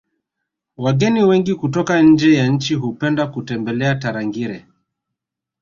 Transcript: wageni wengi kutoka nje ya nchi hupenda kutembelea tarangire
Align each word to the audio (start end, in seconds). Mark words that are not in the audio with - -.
wageni 0.77 1.23
wengi 1.23 1.55
kutoka 1.55 2.01
nje 2.01 2.33
ya 2.35 2.47
nchi 2.47 2.75
hupenda 2.75 3.27
kutembelea 3.27 3.95
tarangire 3.95 4.65